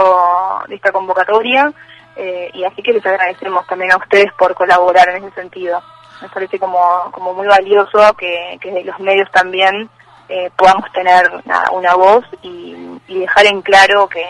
de 0.68 0.76
esta 0.76 0.92
convocatoria 0.92 1.74
eh, 2.16 2.50
y 2.54 2.64
así 2.64 2.82
que 2.82 2.94
les 2.94 3.06
agradecemos 3.06 3.66
también 3.68 3.92
a 3.92 3.98
ustedes 3.98 4.32
por 4.38 4.54
colaborar 4.56 5.10
en 5.10 5.26
ese 5.26 5.36
sentido. 5.36 5.82
Me 6.22 6.30
parece 6.30 6.58
como, 6.58 6.80
como 7.12 7.34
muy 7.34 7.48
valioso 7.48 8.14
que, 8.18 8.58
que 8.60 8.84
los 8.84 9.00
medios 9.00 9.30
también 9.32 9.90
eh, 10.30 10.50
podamos 10.58 10.92
tener 10.92 11.32
una, 11.72 11.96
voz 11.96 12.26
y, 12.42 12.76
dejar 13.08 13.46
en 13.46 13.62
claro 13.62 14.08
que, 14.10 14.26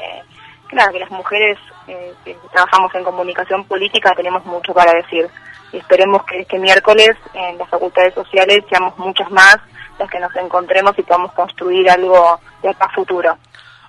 claro, 0.68 0.92
que 0.92 1.00
las 1.00 1.12
mujeres 1.12 1.58
que 1.86 2.38
trabajamos 2.52 2.94
en 2.96 3.04
comunicación 3.04 3.66
política 3.66 4.14
tenemos 4.16 4.46
mucho 4.46 4.74
para 4.74 4.94
decir. 4.94 5.30
Y 5.72 5.78
esperemos 5.78 6.24
que 6.24 6.40
este 6.40 6.60
miércoles 6.60 7.10
en 7.34 7.58
las 7.58 7.70
facultades 7.70 8.14
sociales 8.14 8.64
seamos 8.70 8.98
muchas 8.98 9.30
más 9.32 9.58
las 10.00 10.10
que 10.10 10.20
nos 10.20 10.36
encontremos 10.36 10.98
y 10.98 11.04
podamos 11.04 11.34
construir 11.34 11.90
algo 11.90 12.40
de 12.62 12.70
acá 12.70 12.90
futuro. 12.94 13.38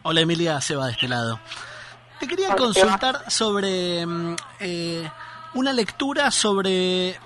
Hola 0.03 0.21
Emilia, 0.21 0.61
Seba 0.61 0.87
de 0.87 0.93
este 0.93 1.09
lado. 1.09 1.39
Te 2.19 2.27
quería 2.27 2.57
consultar 2.57 3.31
sobre 3.31 4.05
mm, 4.05 4.37
eh, 4.61 5.11
una 5.55 5.73
lectura 5.73 6.31
sobre 6.31 7.19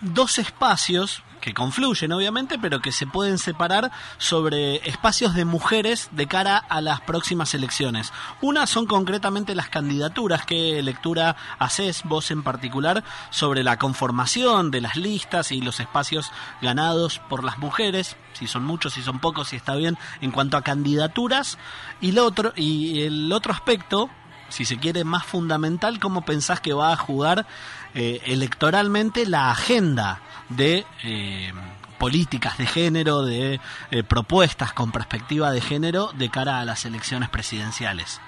dos 0.00 0.38
espacios 0.38 1.22
que 1.40 1.54
confluyen 1.54 2.12
obviamente, 2.12 2.58
pero 2.58 2.80
que 2.80 2.92
se 2.92 3.06
pueden 3.06 3.38
separar 3.38 3.90
sobre 4.18 4.76
espacios 4.88 5.34
de 5.34 5.44
mujeres 5.44 6.08
de 6.12 6.26
cara 6.26 6.56
a 6.58 6.80
las 6.80 7.00
próximas 7.00 7.54
elecciones. 7.54 8.12
Una 8.40 8.66
son 8.66 8.86
concretamente 8.86 9.54
las 9.54 9.68
candidaturas, 9.68 10.46
que 10.46 10.82
lectura 10.82 11.36
haces 11.58 12.02
vos 12.04 12.30
en 12.30 12.42
particular 12.42 13.04
sobre 13.30 13.64
la 13.64 13.78
conformación 13.78 14.70
de 14.70 14.80
las 14.80 14.96
listas 14.96 15.52
y 15.52 15.60
los 15.60 15.80
espacios 15.80 16.30
ganados 16.60 17.20
por 17.28 17.44
las 17.44 17.58
mujeres, 17.58 18.16
si 18.32 18.46
son 18.46 18.64
muchos, 18.64 18.94
si 18.94 19.02
son 19.02 19.18
pocos, 19.18 19.48
si 19.48 19.56
está 19.56 19.74
bien, 19.74 19.98
en 20.20 20.30
cuanto 20.30 20.56
a 20.56 20.62
candidaturas. 20.62 21.58
Y, 22.00 22.16
otro, 22.18 22.52
y 22.56 23.02
el 23.02 23.32
otro 23.32 23.52
aspecto, 23.52 24.10
si 24.50 24.64
se 24.64 24.78
quiere, 24.78 25.04
más 25.04 25.24
fundamental, 25.24 25.98
cómo 25.98 26.22
pensás 26.22 26.60
que 26.60 26.74
va 26.74 26.92
a 26.92 26.96
jugar 26.96 27.46
eh, 27.94 28.20
electoralmente 28.26 29.26
la 29.26 29.50
agenda 29.50 30.20
de 30.48 30.84
eh, 31.04 31.52
políticas 31.98 32.58
de 32.58 32.66
género, 32.66 33.22
de 33.22 33.60
eh, 33.90 34.02
propuestas 34.02 34.72
con 34.72 34.92
perspectiva 34.92 35.50
de 35.50 35.60
género 35.60 36.10
de 36.14 36.30
cara 36.30 36.60
a 36.60 36.64
las 36.64 36.84
elecciones 36.84 37.28
presidenciales. 37.28 38.20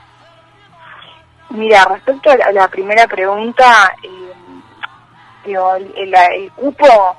Mira, 1.51 1.85
respecto 1.85 2.31
a 2.31 2.53
la, 2.53 2.69
primera 2.69 3.07
pregunta, 3.07 3.93
el, 5.45 6.15
el, 6.15 6.53
cupo 6.53 7.17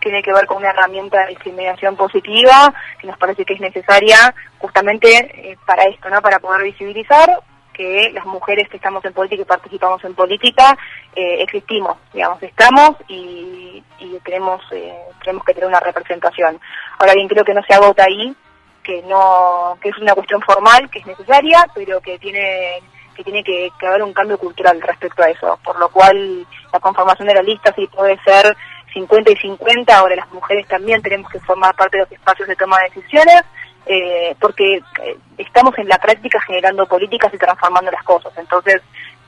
tiene 0.00 0.22
que 0.22 0.32
ver 0.32 0.46
con 0.46 0.58
una 0.58 0.70
herramienta 0.70 1.22
de 1.22 1.30
discriminación 1.30 1.96
positiva 1.96 2.72
que 3.00 3.08
nos 3.08 3.18
parece 3.18 3.44
que 3.44 3.54
es 3.54 3.60
necesaria 3.60 4.32
justamente 4.58 5.58
para 5.66 5.82
esto, 5.84 6.08
¿no? 6.08 6.22
Para 6.22 6.38
poder 6.38 6.62
visibilizar 6.62 7.42
que 7.78 8.10
las 8.12 8.26
mujeres 8.26 8.68
que 8.68 8.76
estamos 8.76 9.04
en 9.04 9.12
política 9.12 9.42
y 9.42 9.44
participamos 9.44 10.04
en 10.04 10.14
política 10.14 10.76
eh, 11.14 11.42
existimos, 11.42 11.96
digamos, 12.12 12.42
estamos 12.42 12.96
y, 13.06 13.82
y 14.00 14.18
tenemos, 14.24 14.60
eh, 14.72 14.92
tenemos 15.22 15.44
que 15.44 15.54
tener 15.54 15.68
una 15.68 15.78
representación. 15.78 16.60
Ahora 16.98 17.14
bien, 17.14 17.28
creo 17.28 17.44
que 17.44 17.54
no 17.54 17.62
se 17.62 17.74
agota 17.74 18.04
ahí, 18.04 18.34
que 18.82 19.00
no 19.02 19.78
que 19.80 19.90
es 19.90 19.98
una 19.98 20.14
cuestión 20.14 20.42
formal, 20.42 20.90
que 20.90 20.98
es 20.98 21.06
necesaria, 21.06 21.64
pero 21.72 22.00
que 22.00 22.18
tiene 22.18 22.82
que 23.14 23.24
tiene 23.24 23.42
que, 23.42 23.70
haber 23.86 24.02
un 24.02 24.12
cambio 24.12 24.38
cultural 24.38 24.80
respecto 24.80 25.22
a 25.22 25.30
eso, 25.30 25.58
por 25.64 25.78
lo 25.78 25.88
cual 25.88 26.46
la 26.72 26.80
conformación 26.80 27.26
de 27.26 27.34
la 27.34 27.42
lista 27.42 27.72
sí 27.74 27.88
puede 27.88 28.16
ser 28.22 28.56
50 28.92 29.32
y 29.32 29.36
50, 29.36 29.96
ahora 29.96 30.16
las 30.16 30.32
mujeres 30.32 30.66
también 30.68 31.02
tenemos 31.02 31.30
que 31.30 31.40
formar 31.40 31.74
parte 31.74 31.96
de 31.96 32.04
los 32.04 32.12
espacios 32.12 32.48
de 32.48 32.56
toma 32.56 32.78
de 32.78 32.90
decisiones, 32.90 33.42
eh, 33.88 34.36
porque 34.38 34.76
eh, 34.76 35.16
estamos 35.38 35.76
en 35.78 35.88
la 35.88 35.98
práctica 35.98 36.38
generando 36.42 36.86
políticas 36.86 37.32
y 37.32 37.38
transformando 37.38 37.90
las 37.90 38.02
cosas. 38.04 38.32
Entonces, 38.36 38.82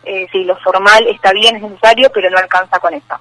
eh, 0.04 0.26
sí, 0.30 0.44
lo 0.44 0.54
formal 0.58 1.06
está 1.08 1.32
bien, 1.32 1.56
es 1.56 1.62
necesario, 1.62 2.10
pero 2.12 2.28
no 2.28 2.38
alcanza 2.38 2.78
con 2.78 2.92
esto. 2.92 3.16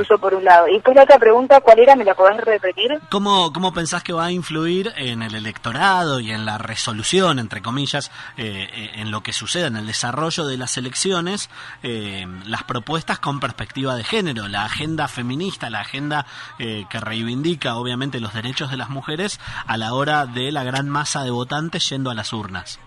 Eso 0.00 0.18
por 0.18 0.34
un 0.34 0.44
lado. 0.44 0.68
Y 0.68 0.78
pues 0.80 0.94
la 0.94 1.02
otra 1.02 1.18
pregunta, 1.18 1.60
¿cuál 1.60 1.80
era? 1.80 1.96
¿Me 1.96 2.04
la 2.04 2.14
podés 2.14 2.36
repetir? 2.44 3.00
¿Cómo, 3.10 3.52
¿Cómo 3.52 3.72
pensás 3.72 4.04
que 4.04 4.12
va 4.12 4.26
a 4.26 4.30
influir 4.30 4.92
en 4.96 5.22
el 5.22 5.34
electorado 5.34 6.20
y 6.20 6.30
en 6.30 6.46
la 6.46 6.58
resolución, 6.58 7.40
entre 7.40 7.60
comillas, 7.60 8.12
eh, 8.36 8.68
eh, 8.72 8.90
en 8.94 9.10
lo 9.10 9.22
que 9.22 9.32
suceda, 9.32 9.66
en 9.66 9.76
el 9.76 9.86
desarrollo 9.86 10.46
de 10.46 10.56
las 10.56 10.76
elecciones, 10.76 11.50
eh, 11.82 12.24
las 12.46 12.62
propuestas 12.62 13.18
con 13.18 13.40
perspectiva 13.40 13.96
de 13.96 14.04
género, 14.04 14.46
la 14.46 14.64
agenda 14.64 15.08
feminista, 15.08 15.70
la 15.70 15.80
agenda 15.80 16.26
que 16.58 17.00
reivindica, 17.00 17.76
obviamente, 17.76 18.20
los 18.20 18.32
derechos 18.32 18.70
de 18.70 18.76
las 18.76 18.88
mujeres 18.88 19.40
a 19.66 19.76
la 19.76 19.92
hora 19.94 20.26
de 20.26 20.52
la 20.52 20.62
gran 20.62 20.88
masa 20.88 21.24
de 21.24 21.30
votantes 21.30 21.88
yendo 21.88 22.10
a 22.10 22.14
las 22.14 22.32
urnas? 22.32 22.78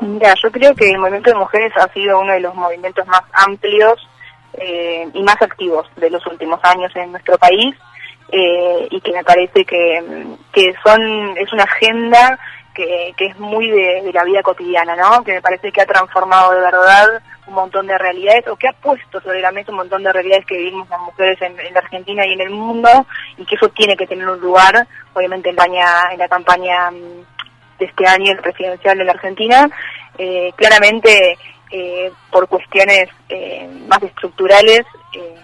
Mira, 0.00 0.34
yo 0.42 0.50
creo 0.50 0.74
que 0.74 0.90
el 0.90 0.98
movimiento 0.98 1.30
de 1.30 1.36
mujeres 1.36 1.72
ha 1.76 1.92
sido 1.92 2.20
uno 2.20 2.32
de 2.32 2.40
los 2.40 2.54
movimientos 2.54 3.06
más 3.06 3.22
amplios 3.32 4.09
eh, 4.54 5.08
y 5.12 5.22
más 5.22 5.40
activos 5.40 5.86
de 5.96 6.10
los 6.10 6.26
últimos 6.26 6.60
años 6.62 6.94
en 6.96 7.12
nuestro 7.12 7.38
país 7.38 7.74
eh, 8.32 8.88
y 8.90 9.00
que 9.00 9.12
me 9.12 9.24
parece 9.24 9.64
que, 9.64 10.26
que 10.52 10.74
son 10.84 11.36
es 11.36 11.52
una 11.52 11.64
agenda 11.64 12.38
que, 12.74 13.12
que 13.16 13.26
es 13.26 13.38
muy 13.38 13.68
de, 13.68 14.10
la 14.12 14.24
vida 14.24 14.42
cotidiana, 14.42 14.94
¿no? 14.94 15.24
Que 15.24 15.34
me 15.34 15.42
parece 15.42 15.72
que 15.72 15.80
ha 15.80 15.86
transformado 15.86 16.52
de 16.52 16.60
verdad 16.60 17.22
un 17.46 17.54
montón 17.54 17.86
de 17.86 17.98
realidades 17.98 18.46
o 18.46 18.56
que 18.56 18.68
ha 18.68 18.72
puesto 18.72 19.20
sobre 19.20 19.40
la 19.40 19.50
mesa 19.50 19.72
un 19.72 19.78
montón 19.78 20.04
de 20.04 20.12
realidades 20.12 20.46
que 20.46 20.56
vivimos 20.56 20.88
las 20.88 21.00
mujeres 21.00 21.40
en, 21.42 21.56
la 21.56 21.80
Argentina 21.80 22.24
y 22.24 22.32
en 22.32 22.40
el 22.40 22.50
mundo 22.50 22.88
y 23.36 23.44
que 23.44 23.56
eso 23.56 23.68
tiene 23.70 23.96
que 23.96 24.06
tener 24.06 24.28
un 24.28 24.40
lugar, 24.40 24.86
obviamente 25.12 25.50
en 25.50 25.56
en 25.58 26.18
la 26.18 26.28
campaña 26.28 26.90
mm, 26.90 27.78
de 27.80 27.84
este 27.84 28.06
año, 28.06 28.32
el 28.32 28.38
presidencial 28.38 28.98
de 28.98 29.04
la 29.04 29.12
Argentina. 29.12 29.68
Eh, 30.18 30.52
claramente 30.54 31.38
eh, 31.70 32.12
por 32.30 32.48
cuestiones 32.48 33.08
eh, 33.28 33.68
más 33.86 34.02
estructurales, 34.02 34.80
eh, 35.12 35.34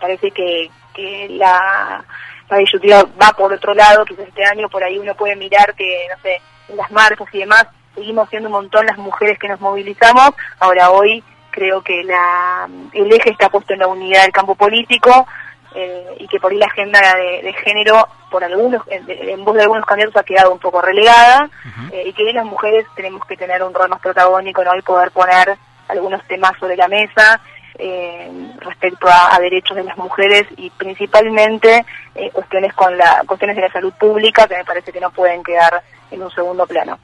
parece 0.00 0.30
que, 0.30 0.70
que 0.94 1.28
la, 1.30 2.04
la 2.48 2.56
disyuntiva 2.56 3.04
va 3.20 3.30
por 3.36 3.52
otro 3.52 3.74
lado, 3.74 4.04
quizás 4.04 4.28
este 4.28 4.44
año 4.44 4.68
por 4.68 4.82
ahí 4.82 4.98
uno 4.98 5.14
puede 5.14 5.36
mirar 5.36 5.74
que, 5.74 6.06
no 6.14 6.20
sé, 6.22 6.40
en 6.68 6.76
las 6.76 6.90
marcas 6.90 7.28
y 7.32 7.38
demás, 7.38 7.66
seguimos 7.94 8.28
siendo 8.30 8.48
un 8.48 8.54
montón 8.54 8.86
las 8.86 8.98
mujeres 8.98 9.38
que 9.38 9.48
nos 9.48 9.60
movilizamos, 9.60 10.30
ahora 10.58 10.90
hoy 10.90 11.22
creo 11.50 11.82
que 11.82 12.02
la, 12.04 12.68
el 12.92 13.12
eje 13.12 13.30
está 13.30 13.48
puesto 13.48 13.74
en 13.74 13.80
la 13.80 13.88
unidad 13.88 14.22
del 14.22 14.32
campo 14.32 14.54
político, 14.54 15.26
eh, 15.74 16.16
y 16.18 16.26
que 16.26 16.40
por 16.40 16.50
ahí 16.50 16.58
la 16.58 16.66
agenda 16.66 17.00
de, 17.42 17.52
género, 17.64 18.08
por 18.28 18.42
algunos, 18.42 18.82
en, 18.88 19.44
voz 19.44 19.54
de 19.54 19.62
algunos 19.62 19.86
candidatos 19.86 20.16
ha 20.16 20.24
quedado 20.24 20.52
un 20.52 20.58
poco 20.58 20.82
relegada, 20.82 21.48
eh, 21.92 22.04
y 22.08 22.12
que 22.12 22.32
las 22.32 22.44
mujeres 22.44 22.86
tenemos 22.96 23.24
que 23.26 23.36
tener 23.36 23.62
un 23.62 23.72
rol 23.72 23.88
más 23.88 24.00
protagónico, 24.00 24.64
¿no? 24.64 24.76
y 24.76 24.82
poder 24.82 25.12
poner 25.12 25.56
algunos 25.88 26.24
temas 26.26 26.52
sobre 26.58 26.76
la 26.76 26.88
mesa 26.88 27.40
eh, 27.78 28.30
respecto 28.58 29.06
a, 29.08 29.38
derechos 29.38 29.76
de 29.76 29.84
las 29.84 29.96
mujeres 29.96 30.44
y 30.56 30.70
principalmente 30.70 31.84
cuestiones 32.32 32.74
con 32.74 32.96
la 32.98 33.22
cuestiones 33.26 33.56
de 33.56 33.62
la 33.62 33.72
salud 33.72 33.92
pública 33.98 34.46
que 34.46 34.56
me 34.56 34.64
parece 34.64 34.92
que 34.92 35.00
no 35.00 35.10
pueden 35.10 35.42
quedar 35.42 35.82
en 36.10 36.22
un 36.22 36.30
segundo 36.30 36.66
plano. 36.66 36.98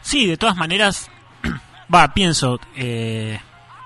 Sí, 0.00 0.28
de 0.28 0.36
todas 0.36 0.56
maneras, 0.56 1.10
va, 1.94 2.08
pienso, 2.14 2.58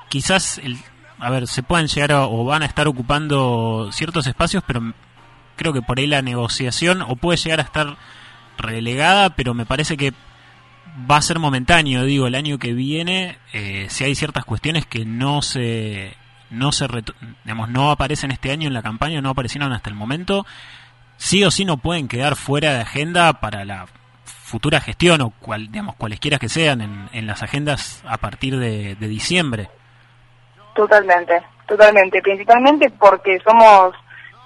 quizás 0.08 0.58
el 0.58 0.76
a 1.18 1.30
ver, 1.30 1.46
se 1.46 1.62
pueden 1.62 1.86
llegar 1.86 2.12
o 2.12 2.44
van 2.44 2.62
a 2.62 2.66
estar 2.66 2.88
ocupando 2.88 3.88
ciertos 3.92 4.26
espacios, 4.26 4.62
pero 4.66 4.92
creo 5.56 5.72
que 5.72 5.82
por 5.82 5.98
ahí 5.98 6.06
la 6.06 6.22
negociación 6.22 7.02
o 7.02 7.16
puede 7.16 7.38
llegar 7.38 7.60
a 7.60 7.64
estar 7.64 7.96
relegada, 8.58 9.30
pero 9.30 9.54
me 9.54 9.66
parece 9.66 9.96
que 9.96 10.12
va 11.10 11.16
a 11.16 11.22
ser 11.22 11.38
momentáneo, 11.38 12.04
digo, 12.04 12.26
el 12.26 12.34
año 12.34 12.58
que 12.58 12.72
viene, 12.72 13.38
eh, 13.52 13.86
si 13.90 14.04
hay 14.04 14.14
ciertas 14.14 14.44
cuestiones 14.44 14.86
que 14.86 15.04
no 15.04 15.42
se, 15.42 16.14
no 16.50 16.72
se, 16.72 16.86
digamos, 17.44 17.68
no 17.70 17.90
aparecen 17.90 18.30
este 18.30 18.50
año 18.50 18.66
en 18.66 18.74
la 18.74 18.82
campaña, 18.82 19.20
no 19.20 19.30
aparecieron 19.30 19.72
hasta 19.72 19.90
el 19.90 19.96
momento, 19.96 20.46
sí 21.16 21.44
o 21.44 21.50
sí 21.50 21.64
no 21.64 21.78
pueden 21.78 22.08
quedar 22.08 22.36
fuera 22.36 22.72
de 22.74 22.80
agenda 22.80 23.40
para 23.40 23.64
la 23.64 23.86
futura 24.24 24.80
gestión 24.80 25.20
o 25.22 25.30
cual, 25.30 25.70
digamos, 25.70 25.96
cualesquiera 25.96 26.38
que 26.38 26.48
sean 26.48 26.80
en, 26.80 27.08
en 27.12 27.26
las 27.26 27.42
agendas 27.42 28.02
a 28.06 28.18
partir 28.18 28.58
de 28.58 28.94
diciembre. 28.96 29.68
Totalmente, 30.76 31.42
totalmente. 31.66 32.20
Principalmente 32.20 32.90
porque 32.90 33.40
somos 33.40 33.94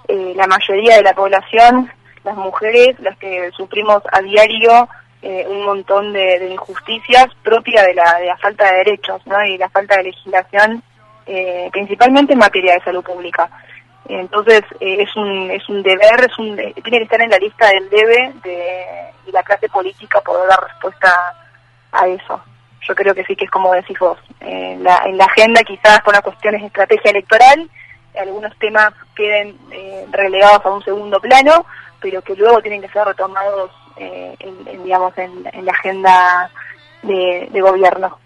eh, 0.07 0.33
la 0.35 0.47
mayoría 0.47 0.95
de 0.95 1.03
la 1.03 1.13
población, 1.13 1.91
las 2.23 2.37
mujeres, 2.37 2.97
las 3.01 3.17
que 3.17 3.51
sufrimos 3.51 4.01
a 4.13 4.21
diario 4.21 4.87
eh, 5.21 5.45
un 5.47 5.65
montón 5.65 6.13
de, 6.13 6.49
injusticias 6.49 7.27
propias 7.43 7.85
de 7.85 7.93
la, 7.95 8.17
de 8.19 8.27
la 8.27 8.37
falta 8.37 8.71
de 8.71 8.77
derechos 8.77 9.21
¿no? 9.27 9.43
y 9.43 9.57
la 9.57 9.69
falta 9.69 9.97
de 9.97 10.03
legislación, 10.03 10.81
eh, 11.25 11.69
principalmente 11.73 12.31
en 12.31 12.39
materia 12.39 12.75
de 12.75 12.83
salud 12.83 13.03
pública. 13.03 13.49
Entonces 14.07 14.61
es 14.79 15.15
un 15.15 15.51
es 15.51 15.69
un 15.69 15.83
deber, 15.83 16.25
es 16.25 16.37
un 16.39 16.55
tiene 16.55 16.97
que 16.97 17.03
estar 17.03 17.21
en 17.21 17.29
la 17.29 17.37
lista 17.37 17.67
del 17.67 17.89
debe 17.89 18.33
de, 18.43 19.11
de 19.25 19.31
la 19.31 19.43
clase 19.43 19.69
política 19.69 20.19
poder 20.21 20.49
dar 20.49 20.63
respuesta 20.63 21.13
a 21.91 22.07
eso 22.07 22.41
yo 22.87 22.95
creo 22.95 23.13
que 23.13 23.23
sí 23.25 23.35
que 23.35 23.45
es 23.45 23.51
como 23.51 23.73
decís 23.73 23.97
vos. 23.99 24.17
en, 24.39 24.83
la, 24.83 25.03
en 25.05 25.17
la 25.17 25.25
agenda 25.25 25.61
quizás 25.63 26.01
por 26.01 26.13
las 26.13 26.23
cuestiones 26.23 26.61
de 26.61 26.67
estrategia 26.67 27.11
electoral, 27.11 27.69
algunos 28.19 28.55
temas 28.57 28.93
queden 29.15 29.57
eh, 29.71 30.05
relegados 30.11 30.65
a 30.65 30.69
un 30.69 30.83
segundo 30.83 31.19
plano, 31.19 31.65
pero 31.99 32.21
que 32.21 32.35
luego 32.35 32.61
tienen 32.61 32.81
que 32.81 32.89
ser 32.89 33.05
retomados 33.05 33.71
eh, 33.97 34.35
en, 34.39 34.83
digamos, 34.83 35.17
en, 35.17 35.43
la 35.65 35.71
agenda 35.71 36.49
de, 37.03 37.61
gobierno. 37.61 38.17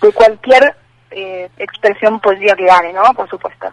De 0.00 0.12
cualquier 0.12 0.76
eh, 1.10 1.50
expresión 1.58 2.20
política 2.20 2.56
que 2.56 2.66
gane, 2.66 2.92
¿no? 2.92 3.02
Por 3.14 3.28
supuesto. 3.28 3.66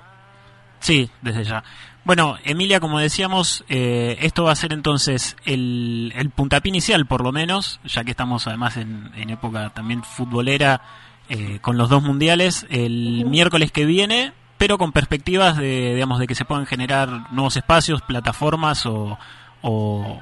Sí, 0.79 1.09
desde 1.21 1.43
ya. 1.43 1.63
Bueno, 2.03 2.37
Emilia, 2.43 2.79
como 2.79 2.99
decíamos, 2.99 3.63
eh, 3.69 4.17
esto 4.21 4.43
va 4.45 4.51
a 4.51 4.55
ser 4.55 4.73
entonces 4.73 5.37
el, 5.45 6.11
el 6.15 6.31
puntapié 6.31 6.69
inicial, 6.69 7.05
por 7.05 7.23
lo 7.23 7.31
menos, 7.31 7.79
ya 7.83 8.03
que 8.03 8.11
estamos 8.11 8.47
además 8.47 8.77
en, 8.77 9.11
época 9.29 9.69
también 9.69 10.03
futbolera 10.03 10.81
eh, 11.29 11.59
con 11.61 11.77
los 11.77 11.89
dos 11.89 12.01
mundiales, 12.01 12.65
el 12.71 13.25
miércoles 13.25 13.71
que 13.71 13.85
viene, 13.85 14.33
pero 14.57 14.79
con 14.79 14.91
perspectivas 14.91 15.57
de, 15.57 15.93
digamos, 15.93 16.17
de 16.17 16.25
que 16.25 16.33
se 16.33 16.43
puedan 16.43 16.65
generar 16.65 17.31
nuevos 17.31 17.55
espacios, 17.55 18.01
plataformas 18.01 18.87
o, 18.87 19.19
o 19.61 20.19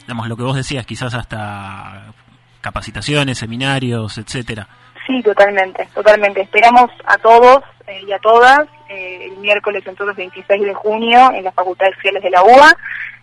digamos, 0.00 0.28
lo 0.28 0.36
que 0.36 0.42
vos 0.42 0.56
decías, 0.56 0.86
quizás 0.86 1.14
hasta 1.14 2.12
capacitaciones, 2.60 3.38
seminarios, 3.38 4.18
etcétera. 4.18 4.66
Sí, 5.06 5.22
totalmente, 5.22 5.88
totalmente. 5.94 6.40
Esperamos 6.40 6.90
a 7.06 7.16
todos 7.18 7.62
eh, 7.86 8.02
y 8.06 8.12
a 8.12 8.18
todas 8.18 8.66
eh, 8.88 9.26
el 9.26 9.36
miércoles 9.38 9.82
entonces 9.86 10.16
26 10.16 10.62
de 10.62 10.74
junio 10.74 11.30
en 11.32 11.44
las 11.44 11.54
facultades 11.54 11.94
sociales 11.96 12.22
de 12.22 12.30
la 12.30 12.42
UBA. 12.42 12.76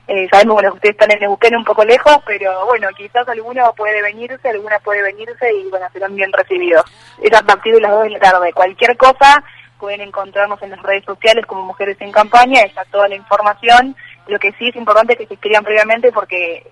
Eh, 0.08 0.28
sabemos 0.30 0.56
bueno, 0.56 0.72
que 0.72 0.76
ustedes 0.76 0.96
están 0.96 1.12
en 1.12 1.20
Neuquén 1.22 1.56
un 1.56 1.64
poco 1.64 1.86
lejos, 1.86 2.18
pero 2.26 2.66
bueno, 2.66 2.90
quizás 2.96 3.28
alguno 3.28 3.74
puede 3.74 4.02
venirse, 4.02 4.50
alguna 4.50 4.80
puede 4.80 5.02
venirse 5.02 5.54
y 5.54 5.70
bueno, 5.70 5.86
serán 5.94 6.16
bien 6.16 6.32
recibidos. 6.34 6.84
Es 7.22 7.34
a 7.34 7.42
partir 7.42 7.76
de 7.76 7.82
las 7.82 7.92
2 7.92 8.04
de 8.04 8.10
la 8.12 8.20
tarde. 8.20 8.54
Cualquier 8.54 8.98
cosa 8.98 9.44
pueden 9.80 10.02
encontrarnos 10.02 10.62
en 10.62 10.72
las 10.72 10.82
redes 10.82 11.06
sociales 11.06 11.46
como 11.46 11.64
Mujeres 11.64 11.98
en 12.00 12.12
Campaña, 12.12 12.62
está 12.62 12.84
toda 12.86 13.08
la 13.08 13.16
información. 13.16 13.96
Lo 14.28 14.40
que 14.40 14.52
sí 14.54 14.70
es 14.70 14.76
importante 14.76 15.14
es 15.14 15.20
que 15.20 15.28
se 15.28 15.34
inscriban 15.34 15.64
previamente 15.64 16.12
porque 16.12 16.66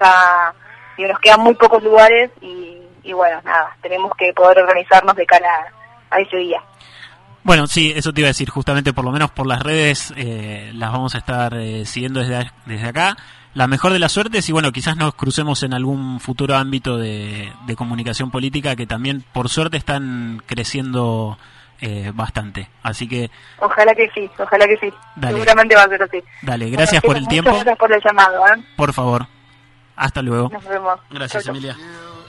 ya 0.00 0.52
nos 0.98 1.20
quedan 1.20 1.40
muy 1.40 1.54
pocos 1.54 1.82
lugares 1.82 2.30
y, 2.40 2.82
y 3.02 3.12
bueno, 3.12 3.40
nada, 3.44 3.76
tenemos 3.82 4.12
que 4.16 4.32
poder 4.32 4.58
organizarnos 4.58 5.14
de 5.14 5.26
cara 5.26 5.72
a 6.10 6.20
ese 6.20 6.36
día. 6.36 6.62
Bueno, 7.46 7.68
sí, 7.68 7.92
eso 7.94 8.12
te 8.12 8.22
iba 8.22 8.26
a 8.26 8.34
decir, 8.34 8.50
justamente 8.50 8.92
por 8.92 9.04
lo 9.04 9.12
menos 9.12 9.30
por 9.30 9.46
las 9.46 9.62
redes 9.62 10.12
eh, 10.16 10.72
las 10.74 10.90
vamos 10.90 11.14
a 11.14 11.18
estar 11.18 11.54
eh, 11.54 11.86
siguiendo 11.86 12.18
desde, 12.18 12.50
desde 12.64 12.88
acá. 12.88 13.16
La 13.54 13.68
mejor 13.68 13.92
de 13.92 14.00
las 14.00 14.10
suertes 14.10 14.48
y 14.48 14.52
bueno, 14.52 14.72
quizás 14.72 14.96
nos 14.96 15.14
crucemos 15.14 15.62
en 15.62 15.72
algún 15.72 16.18
futuro 16.18 16.56
ámbito 16.56 16.96
de, 16.96 17.52
comunicación 17.76 18.32
política 18.32 18.74
que 18.74 18.84
también 18.84 19.24
por 19.32 19.48
suerte 19.48 19.76
están 19.76 20.42
creciendo 20.44 21.38
eh, 21.80 22.10
bastante. 22.12 22.68
Así 22.82 23.06
que... 23.06 23.30
Ojalá 23.60 23.94
que 23.94 24.10
sí, 24.12 24.28
ojalá 24.40 24.66
que 24.66 24.78
sí. 24.78 24.92
Seguramente 25.22 25.76
va 25.76 25.84
a 25.84 25.88
ser 25.88 26.02
así. 26.02 26.18
Dale, 26.42 26.68
gracias 26.68 27.00
por 27.00 27.16
el 27.16 27.28
tiempo. 27.28 27.52
Gracias 27.52 27.78
por 27.78 27.92
el 27.92 28.02
llamado. 28.04 28.42
Por 28.76 28.92
favor. 28.92 29.28
Hasta 29.94 30.20
luego. 30.20 30.48
Nos 30.48 30.64
vemos. 30.64 30.98
Gracias, 31.10 31.46
Emilia. 31.46 31.76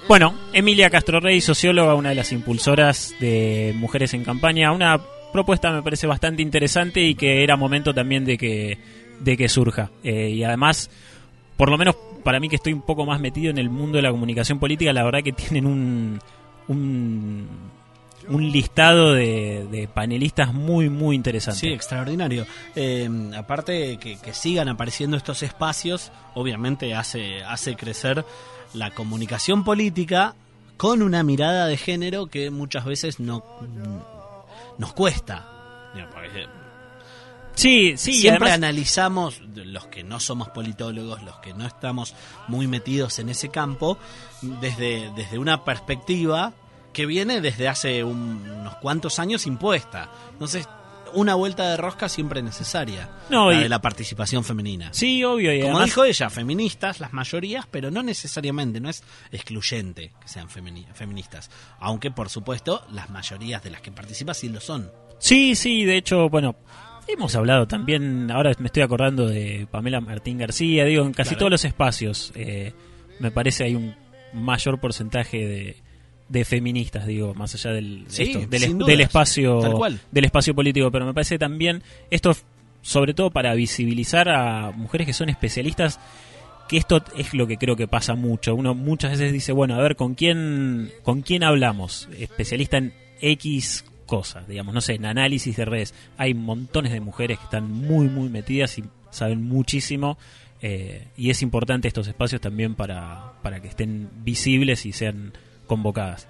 Bueno, 0.08 0.34
Emilia 0.54 0.90
Castro 0.90 1.20
Rey, 1.20 1.42
socióloga, 1.42 1.94
una 1.94 2.10
de 2.10 2.16
las 2.16 2.32
impulsoras 2.32 3.14
de 3.20 3.74
Mujeres 3.76 4.14
en 4.14 4.24
Campaña, 4.24 4.72
una 4.72 5.02
propuesta 5.34 5.70
me 5.74 5.84
parece 5.84 6.08
bastante 6.08 6.42
interesante 6.42 7.02
y 7.02 7.14
que 7.14 7.44
era 7.44 7.58
momento 7.58 7.94
también 7.94 8.24
de 8.24 8.38
que, 8.38 8.78
de 9.20 9.36
que 9.36 9.50
surja. 9.50 9.92
Eh, 10.06 10.30
y 10.30 10.46
además, 10.46 10.90
por 11.58 11.70
lo 11.70 11.78
menos 11.78 11.98
para 12.24 12.40
mí 12.40 12.48
que 12.48 12.56
estoy 12.56 12.72
un 12.72 12.84
poco 12.84 13.06
más 13.06 13.20
metido 13.20 13.52
en 13.52 13.58
el 13.58 13.70
mundo 13.70 13.98
de 13.98 14.04
la 14.04 14.12
comunicación 14.12 14.60
política, 14.60 14.94
la 14.94 15.04
verdad 15.04 15.24
que 15.24 15.34
tienen 15.34 15.66
un, 15.66 16.22
un, 16.70 17.50
listado 18.50 19.14
de, 19.14 19.90
panelistas 19.94 20.54
muy, 20.54 20.90
muy 20.90 21.18
interesante. 21.18 21.60
Sí, 21.60 21.68
extraordinario. 21.68 22.46
Eh, 22.78 23.10
aparte 23.38 23.98
que, 23.98 24.18
que 24.18 24.34
sigan 24.34 24.70
apareciendo 24.70 25.18
estos 25.18 25.44
espacios, 25.44 26.14
obviamente 26.34 26.96
hace, 26.96 27.44
hace 27.44 27.76
crecer 27.76 28.24
la 28.74 28.92
comunicación 28.92 29.64
política 29.64 30.36
con 30.78 31.02
una 31.02 31.24
mirada 31.24 31.68
de 31.68 31.78
género 31.78 32.28
que 32.28 32.52
muchas 32.52 32.86
veces 32.86 33.20
no 33.20 33.44
nos 34.78 34.94
cuesta. 34.94 35.46
Sí, 37.56 37.98
sí, 37.98 38.14
siempre 38.14 38.52
analizamos 38.52 39.42
los 39.56 39.88
que 39.88 40.04
no 40.04 40.20
somos 40.20 40.50
politólogos, 40.50 41.24
los 41.24 41.38
que 41.40 41.56
no 41.56 41.66
estamos 41.66 42.14
muy 42.48 42.68
metidos 42.68 43.18
en 43.18 43.30
ese 43.30 43.50
campo, 43.50 43.98
desde, 44.44 45.12
desde 45.16 45.40
una 45.40 45.66
perspectiva 45.66 46.54
que 46.94 47.08
viene 47.08 47.42
desde 47.42 47.68
hace 47.68 48.04
unos 48.04 48.76
cuantos 48.76 49.18
años 49.18 49.48
impuesta. 49.48 50.10
Entonces, 50.34 50.70
una 51.14 51.36
vuelta 51.36 51.70
de 51.70 51.78
rosca 51.78 52.10
siempre 52.10 52.42
necesaria. 52.42 53.10
No, 53.30 53.52
la 53.52 53.60
de 53.60 53.70
la 53.70 53.82
participación 53.82 54.44
femenina. 54.44 54.90
Sí, 54.94 55.24
obvio. 55.24 55.54
Y 55.54 55.62
Como 55.62 55.84
dijo 55.84 56.04
ella, 56.04 56.30
feministas, 56.30 57.00
las 57.00 57.14
mayorías, 57.14 57.66
pero 57.70 57.92
no 57.92 58.04
necesariamente, 58.04 58.80
no 58.80 58.90
es 58.90 59.04
excluyente 59.32 60.12
que 60.22 60.28
sean 60.28 60.50
feministas. 60.50 61.50
Aunque, 61.80 62.12
por 62.12 62.30
supuesto, 62.30 62.86
las 62.92 63.10
mayorías 63.10 63.64
de 63.64 63.72
las 63.72 63.82
que 63.82 63.92
participan 63.92 64.36
sí 64.36 64.50
lo 64.50 64.60
son. 64.60 64.92
Sí, 65.20 65.56
sí, 65.56 65.86
de 65.86 65.98
hecho, 65.98 66.30
bueno, 66.30 66.56
hemos 67.08 67.36
hablado 67.36 67.68
también, 67.68 68.30
ahora 68.32 68.52
me 68.60 68.68
estoy 68.68 68.84
acordando 68.84 69.28
de 69.28 69.68
Pamela 69.70 70.02
Martín 70.02 70.38
García, 70.38 70.86
digo, 70.86 71.06
en 71.06 71.14
casi 71.14 71.36
todos 71.36 71.52
los 71.52 71.66
espacios, 71.66 72.32
eh, 72.36 72.74
me 73.20 73.32
parece 73.32 73.64
hay 73.64 73.76
un 73.76 73.96
mayor 74.34 74.80
porcentaje 74.80 75.38
de 75.38 75.87
de 76.30 76.46
feministas, 76.46 77.06
digo, 77.06 77.34
más 77.34 77.56
allá 77.56 77.72
del, 77.72 78.06
del, 78.08 79.02
espacio 79.02 79.62
del 80.12 80.26
espacio 80.26 80.54
político, 80.54 80.92
pero 80.92 81.06
me 81.06 81.14
parece 81.14 81.40
también 81.40 81.84
esto 82.12 82.36
sobre 82.82 83.14
todo 83.14 83.32
para 83.32 83.54
visibilizar 83.54 84.30
a 84.30 84.72
mujeres 84.72 85.08
que 85.08 85.14
son 85.14 85.30
especialistas 85.30 86.00
que 86.68 86.78
esto 86.78 87.04
es 87.16 87.34
lo 87.34 87.48
que 87.48 87.58
creo 87.58 87.76
que 87.76 87.88
pasa 87.88 88.16
mucho. 88.16 88.54
Uno 88.54 88.76
muchas 88.76 89.12
veces 89.12 89.32
dice, 89.32 89.52
bueno, 89.52 89.76
a 89.76 89.82
ver, 89.82 89.96
¿con 89.96 90.16
quién 90.16 90.92
con 91.04 91.22
quién 91.22 91.44
hablamos? 91.44 92.10
Especialista 92.18 92.78
en 92.78 92.94
X 93.22 93.86
cosas, 94.06 94.48
digamos, 94.48 94.74
no 94.74 94.82
sé, 94.82 94.96
en 94.96 95.06
análisis 95.06 95.56
de 95.56 95.66
redes. 95.66 95.94
Hay 96.18 96.34
montones 96.34 96.92
de 96.92 97.00
mujeres 97.00 97.38
que 97.40 97.46
están 97.46 97.72
muy 97.72 98.08
muy 98.08 98.30
metidas 98.30 98.78
y 98.78 98.84
saben 99.10 99.44
muchísimo 99.44 100.18
eh, 100.62 101.08
y 101.16 101.30
es 101.30 101.42
importante 101.42 101.88
estos 101.88 102.08
espacios 102.08 102.42
también 102.42 102.76
para 102.76 103.34
para 103.42 103.62
que 103.62 103.68
estén 103.68 104.10
visibles 104.24 104.86
y 104.86 104.92
sean 104.92 105.34
convocadas. 105.68 106.28